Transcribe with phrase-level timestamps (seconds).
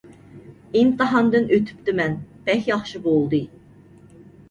[0.79, 2.17] ئىمتىھاندىن ئۆتۈپتىمەن،
[2.51, 3.47] بەك ياخشى بولدى!